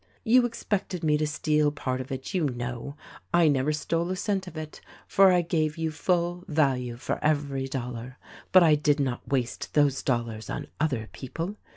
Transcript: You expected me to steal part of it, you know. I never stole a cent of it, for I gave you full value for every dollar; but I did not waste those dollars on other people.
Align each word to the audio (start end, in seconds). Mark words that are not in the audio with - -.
You 0.23 0.47
expected 0.47 1.03
me 1.03 1.15
to 1.19 1.27
steal 1.27 1.71
part 1.71 2.01
of 2.01 2.11
it, 2.11 2.33
you 2.33 2.45
know. 2.45 2.95
I 3.31 3.47
never 3.47 3.71
stole 3.71 4.09
a 4.09 4.15
cent 4.15 4.47
of 4.47 4.57
it, 4.57 4.81
for 5.05 5.31
I 5.31 5.43
gave 5.43 5.77
you 5.77 5.91
full 5.91 6.43
value 6.47 6.97
for 6.97 7.23
every 7.23 7.67
dollar; 7.67 8.17
but 8.51 8.63
I 8.63 8.73
did 8.73 8.99
not 8.99 9.27
waste 9.29 9.75
those 9.75 10.01
dollars 10.01 10.49
on 10.49 10.65
other 10.79 11.07
people. 11.11 11.55